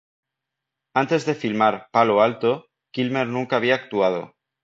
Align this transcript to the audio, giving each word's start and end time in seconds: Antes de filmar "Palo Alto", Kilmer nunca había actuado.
Antes 1.01 1.25
de 1.27 1.35
filmar 1.43 1.75
"Palo 1.91 2.23
Alto", 2.23 2.65
Kilmer 2.91 3.27
nunca 3.27 3.57
había 3.57 3.75
actuado. 3.75 4.33